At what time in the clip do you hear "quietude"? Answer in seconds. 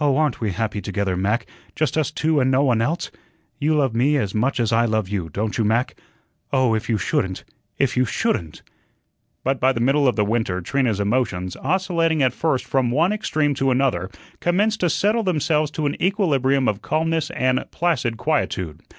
18.16-18.80